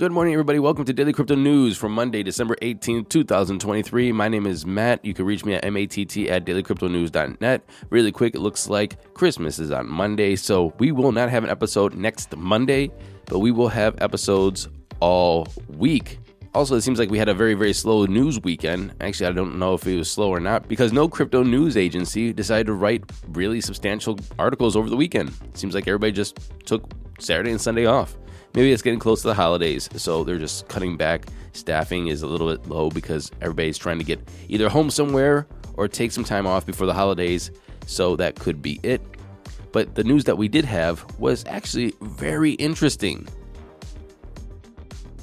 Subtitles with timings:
[0.00, 0.58] Good morning, everybody.
[0.58, 4.12] Welcome to Daily Crypto News for Monday, December 18th, 2023.
[4.12, 5.04] My name is Matt.
[5.04, 7.68] You can reach me at matt at dailycryptonews.net.
[7.90, 11.50] Really quick, it looks like Christmas is on Monday, so we will not have an
[11.50, 12.90] episode next Monday,
[13.26, 14.68] but we will have episodes
[15.00, 16.18] all week.
[16.54, 18.94] Also, it seems like we had a very, very slow news weekend.
[19.02, 22.32] Actually, I don't know if it was slow or not because no crypto news agency
[22.32, 25.28] decided to write really substantial articles over the weekend.
[25.44, 28.16] It seems like everybody just took Saturday and Sunday off
[28.54, 31.26] maybe it's getting close to the holidays, so they're just cutting back.
[31.52, 35.88] Staffing is a little bit low because everybody's trying to get either home somewhere or
[35.88, 37.50] take some time off before the holidays,
[37.86, 39.00] so that could be it.
[39.72, 43.26] But the news that we did have was actually very interesting.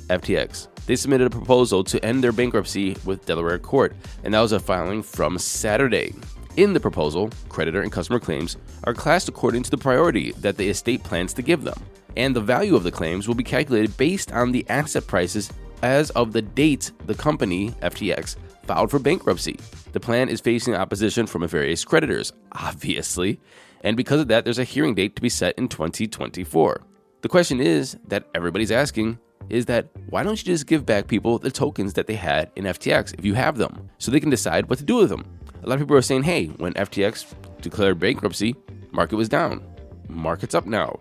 [0.09, 0.67] FTX.
[0.85, 3.93] They submitted a proposal to end their bankruptcy with Delaware court,
[4.23, 6.13] and that was a filing from Saturday.
[6.55, 10.69] In the proposal, creditor and customer claims are classed according to the priority that the
[10.69, 11.77] estate plans to give them
[12.17, 16.09] and the value of the claims will be calculated based on the asset prices as
[16.11, 19.57] of the date the company, FTX, filed for bankruptcy.
[19.93, 23.39] The plan is facing opposition from various creditors, obviously,
[23.81, 26.81] and because of that, there's a hearing date to be set in 2024.
[27.21, 29.19] The question is that everybody's asking
[29.49, 32.65] is that why don't you just give back people the tokens that they had in
[32.65, 35.23] FTX if you have them so they can decide what to do with them?
[35.63, 38.55] A lot of people are saying, hey, when FTX declared bankruptcy,
[38.91, 39.63] market was down.
[40.09, 40.97] Market's up now.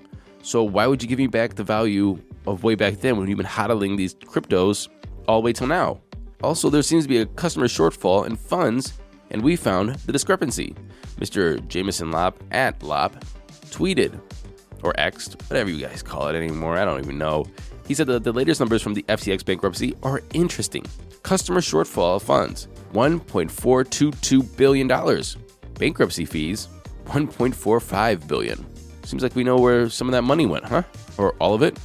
[0.46, 3.36] So why would you give me back the value of way back then when you've
[3.36, 4.88] been hodling these cryptos
[5.26, 6.00] all the way till now?
[6.40, 8.92] Also, there seems to be a customer shortfall in funds,
[9.32, 10.76] and we found the discrepancy.
[11.16, 11.66] Mr.
[11.66, 13.16] Jameson Lopp at Lopp
[13.70, 14.20] tweeted
[14.84, 16.78] or Xed, whatever you guys call it anymore.
[16.78, 17.44] I don't even know.
[17.88, 20.84] He said that the latest numbers from the FTX bankruptcy are interesting.
[21.24, 24.86] Customer shortfall of funds $1.422 billion.
[25.74, 26.68] Bankruptcy fees
[27.06, 28.75] $1.45 billion.
[29.06, 30.82] Seems like we know where some of that money went, huh?
[31.16, 31.78] Or all of it?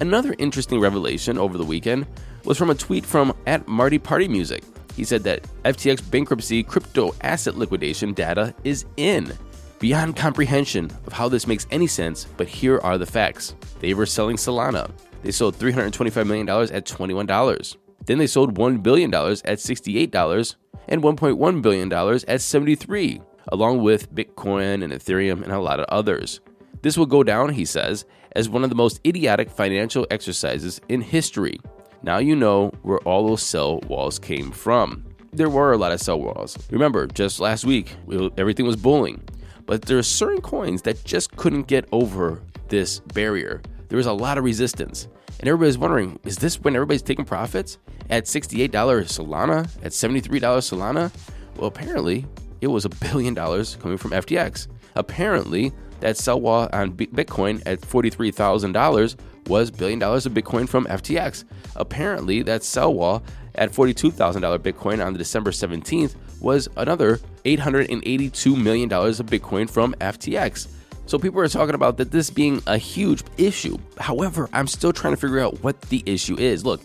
[0.00, 2.04] Another interesting revelation over the weekend
[2.44, 4.64] was from a tweet from at Marty Party Music.
[4.96, 9.32] He said that FTX bankruptcy crypto asset liquidation data is in.
[9.78, 13.54] Beyond comprehension of how this makes any sense, but here are the facts.
[13.78, 14.90] They were selling Solana.
[15.22, 17.76] They sold $325 million at $21.
[18.06, 20.54] Then they sold $1 billion at $68
[20.88, 26.40] and $1.1 billion at 73, along with Bitcoin and Ethereum and a lot of others.
[26.84, 31.00] This will go down, he says, as one of the most idiotic financial exercises in
[31.00, 31.58] history.
[32.02, 35.02] Now you know where all those sell walls came from.
[35.32, 36.58] There were a lot of sell walls.
[36.70, 37.96] Remember, just last week,
[38.36, 39.26] everything was bulling.
[39.64, 43.62] But there are certain coins that just couldn't get over this barrier.
[43.88, 45.08] There was a lot of resistance.
[45.38, 47.78] And everybody's wondering, is this when everybody's taking profits?
[48.10, 49.70] At $68 Solana?
[49.82, 51.10] At $73 Solana?
[51.56, 52.26] Well, apparently,
[52.60, 54.68] it was a billion dollars coming from FTX.
[54.96, 55.72] Apparently,
[56.04, 59.16] that sell wall on Bitcoin at $43,000
[59.46, 61.44] was billion dollars of Bitcoin from FTX.
[61.76, 63.22] Apparently, that sell wall
[63.54, 70.68] at $42,000 Bitcoin on December 17th was another $882 million of Bitcoin from FTX.
[71.06, 73.78] So people are talking about that this being a huge issue.
[73.98, 76.66] However, I'm still trying to figure out what the issue is.
[76.66, 76.82] Look,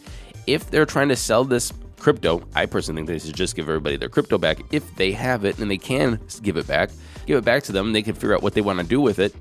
[0.47, 3.97] if they're trying to sell this crypto, I personally think they should just give everybody
[3.97, 6.89] their crypto back if they have it and they can give it back
[7.29, 7.93] give it back to them.
[7.93, 9.35] They can figure out what they want to do with it.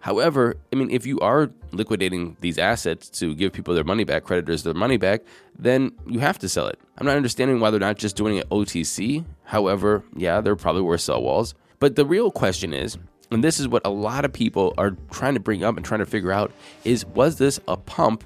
[0.00, 4.24] However, I mean, if you are liquidating these assets to give people their money back,
[4.24, 5.22] creditors their money back,
[5.56, 6.80] then you have to sell it.
[6.96, 9.24] I'm not understanding why they're not just doing it OTC.
[9.44, 11.54] However, yeah, they're probably worth sell walls.
[11.78, 12.98] But the real question is,
[13.30, 16.00] and this is what a lot of people are trying to bring up and trying
[16.00, 16.50] to figure out,
[16.84, 18.24] is was this a pump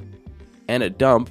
[0.69, 1.31] and a dump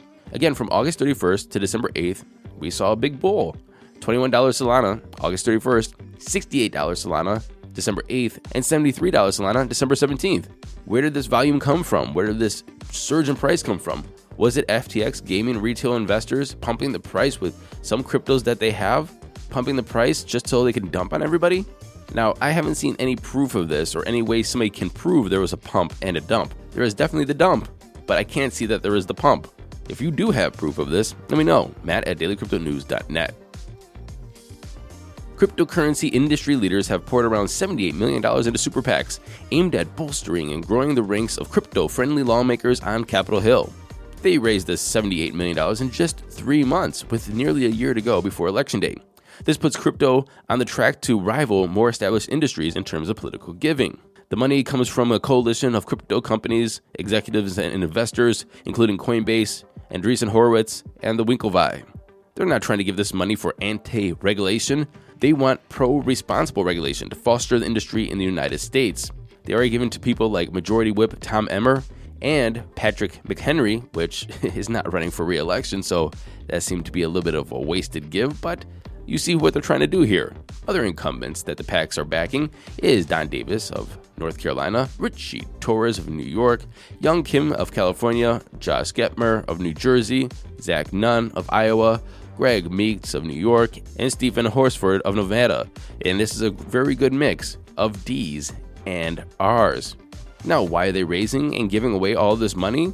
[0.31, 2.23] Again, from August 31st to December 8th,
[2.57, 3.57] we saw a big bull.
[3.99, 7.43] $21 Solana, August 31st, $68 Solana,
[7.73, 10.45] December 8th, and $73 Solana, December 17th.
[10.85, 12.13] Where did this volume come from?
[12.13, 14.03] Where did this surge in price come from?
[14.37, 19.11] Was it FTX gaming retail investors pumping the price with some cryptos that they have?
[19.49, 21.65] Pumping the price just so they can dump on everybody?
[22.13, 25.39] Now, I haven't seen any proof of this or any way somebody can prove there
[25.39, 26.53] was a pump and a dump.
[26.71, 27.69] There is definitely the dump,
[28.07, 29.47] but I can't see that there is the pump.
[29.91, 31.69] If you do have proof of this, let me know.
[31.83, 33.35] Matt at dailycryptonews.net.
[35.35, 39.19] Cryptocurrency industry leaders have poured around $78 million into super PACs
[39.51, 43.73] aimed at bolstering and growing the ranks of crypto friendly lawmakers on Capitol Hill.
[44.21, 48.21] They raised this $78 million in just three months, with nearly a year to go
[48.21, 48.95] before Election Day.
[49.43, 53.51] This puts crypto on the track to rival more established industries in terms of political
[53.51, 53.99] giving.
[54.31, 60.29] The money comes from a coalition of crypto companies, executives, and investors, including Coinbase, Andreessen
[60.29, 61.83] Horowitz, and the Winklevi.
[62.35, 64.87] They're not trying to give this money for anti regulation.
[65.19, 69.11] They want pro responsible regulation to foster the industry in the United States.
[69.43, 71.83] They are given to people like Majority Whip Tom Emmer
[72.21, 76.11] and Patrick McHenry, which is not running for re election, so
[76.47, 78.65] that seemed to be a little bit of a wasted give, but
[79.05, 80.33] you see what they're trying to do here.
[80.67, 85.97] Other incumbents that the PACs are backing is Don Davis of North Carolina, Richie Torres
[85.97, 86.63] of New York,
[86.99, 92.01] Young Kim of California, Josh Gottheimer of New Jersey, Zach Nunn of Iowa,
[92.37, 95.67] Greg Meeks of New York, and Steven Horsford of Nevada.
[96.05, 98.53] And this is a very good mix of D's
[98.85, 99.95] and R's.
[100.45, 102.93] Now, why are they raising and giving away all this money?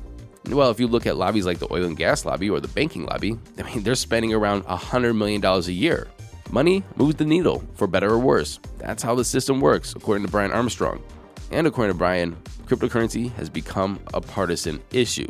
[0.50, 3.06] Well, if you look at lobbies like the oil and gas lobby or the banking
[3.06, 6.08] lobby, I mean, they're spending around $100 million a year.
[6.52, 8.60] Money moves the needle, for better or worse.
[8.78, 11.04] That's how the system works, according to Brian Armstrong.
[11.52, 15.30] And according to Brian, cryptocurrency has become a partisan issue.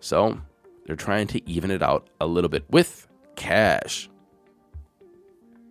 [0.00, 0.40] So
[0.86, 3.06] they're trying to even it out a little bit with
[3.36, 4.08] cash.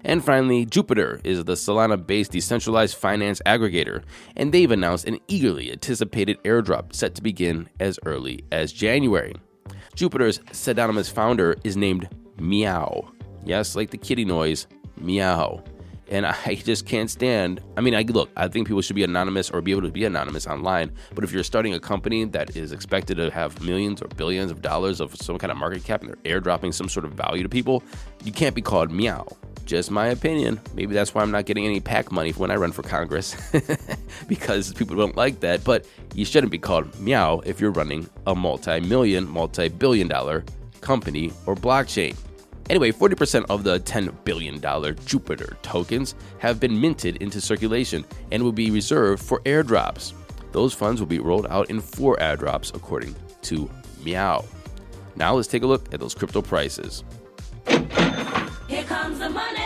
[0.06, 4.04] And finally, Jupiter is the Solana based decentralized finance aggregator,
[4.36, 9.34] and they've announced an eagerly anticipated airdrop set to begin as early as January.
[9.96, 12.08] Jupiter's pseudonymous founder is named
[12.38, 13.12] Meow.
[13.44, 15.64] Yes, like the kitty noise, meow.
[16.10, 17.62] And I just can't stand.
[17.78, 18.30] I mean, I look.
[18.36, 20.92] I think people should be anonymous or be able to be anonymous online.
[21.14, 24.62] But if you're starting a company that is expected to have millions or billions of
[24.62, 27.50] dollars of some kind of market cap and they're airdropping some sort of value to
[27.50, 27.84] people,
[28.24, 29.28] you can't be called meow.
[29.66, 30.62] Just my opinion.
[30.76, 33.36] Maybe that's why I'm not getting any PAC money when I run for Congress
[34.28, 35.64] because people don't like that.
[35.64, 40.46] But you shouldn't be called meow if you're running a multi-million, multi-billion dollar
[40.82, 42.16] company or blockchain.
[42.70, 44.60] Anyway, 40% of the $10 billion
[45.06, 50.14] Jupiter tokens have been minted into circulation and will be reserved for airdrops.
[50.52, 53.70] Those funds will be rolled out in four airdrops, according to
[54.04, 54.44] Meow.
[55.16, 57.04] Now let's take a look at those crypto prices.
[57.68, 59.60] Here comes the money.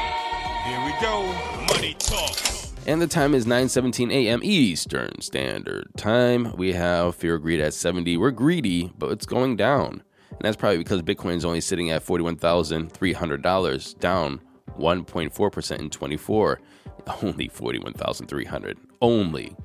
[0.65, 1.24] Here we go.
[1.68, 2.38] Money talk.
[2.86, 4.39] And the time is 9:17 a.m.
[4.44, 6.56] Eastern Standard Time.
[6.58, 8.18] We have fear of greed at 70.
[8.18, 10.01] We're greedy, but it's going down.
[10.39, 14.41] And that's probably because Bitcoin is only sitting at $41,300, down
[14.79, 16.62] 1.4% in 24.
[17.24, 18.77] Only 41,300.
[19.01, 19.55] Only.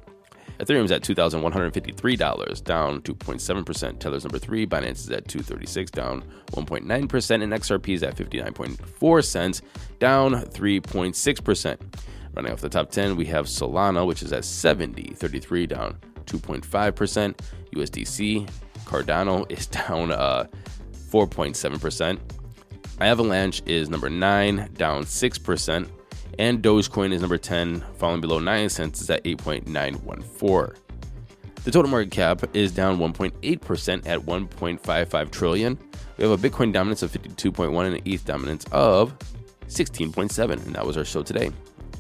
[0.58, 3.98] Ethereum's at $2,153, down 2.7%.
[3.98, 4.66] Tether's number three.
[4.66, 7.42] Binance is at 236, down 1.9%.
[7.42, 9.62] And XRP is at 59.4 cents,
[9.98, 11.78] down 3.6%.
[12.34, 17.38] Running off the top 10, we have Solana, which is at 70, 33, down 2.5%.
[17.74, 18.48] USDC,
[18.84, 20.46] Cardano is down uh,
[21.14, 22.18] 4.7%.
[23.00, 25.88] Avalanche is number 9, down 6%.
[26.40, 30.76] And Dogecoin is number 10, falling below 9 cents, is at 8.914.
[31.62, 35.78] The total market cap is down 1.8% at 1.55 trillion.
[36.18, 39.16] We have a Bitcoin dominance of 52.1 and an ETH dominance of
[39.68, 40.50] 16.7.
[40.50, 41.52] And that was our show today.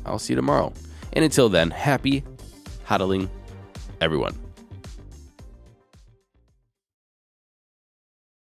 [0.04, 0.72] I'll see you tomorrow.
[1.12, 2.24] And until then, happy
[2.84, 3.28] hodling,
[4.00, 4.43] everyone.